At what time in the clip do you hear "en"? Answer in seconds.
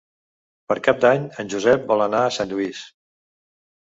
1.43-1.53